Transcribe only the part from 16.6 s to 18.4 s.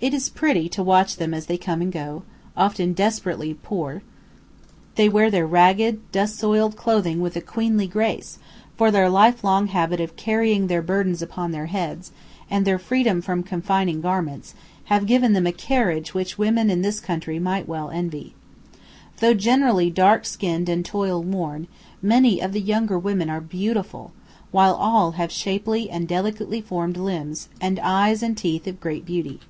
in this country might well envy.